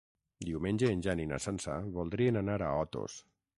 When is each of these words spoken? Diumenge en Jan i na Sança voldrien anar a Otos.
Diumenge 0.45 0.89
en 0.93 1.03
Jan 1.09 1.21
i 1.25 1.27
na 1.33 1.39
Sança 1.45 1.77
voldrien 1.99 2.43
anar 2.45 2.59
a 2.69 2.73
Otos. 2.89 3.23